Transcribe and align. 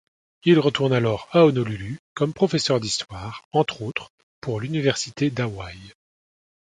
Il 0.45 0.57
retourne 0.57 0.93
alors 0.93 1.27
à 1.31 1.45
Honolulu 1.45 1.99
comme 2.15 2.33
professeur 2.33 2.79
d'histoire 2.79 3.43
entre 3.51 3.83
autres 3.83 4.09
pour 4.41 4.59
l'Université 4.59 5.29
d'Hawaï. 5.29 5.77